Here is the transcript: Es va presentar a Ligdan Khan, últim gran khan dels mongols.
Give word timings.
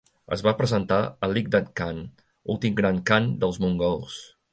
Es 0.35 0.43
va 0.45 0.51
presentar 0.59 0.97
a 1.27 1.29
Ligdan 1.33 1.67
Khan, 1.79 1.99
últim 2.53 2.79
gran 2.81 2.99
khan 3.11 3.29
dels 3.45 3.61
mongols. 3.67 4.17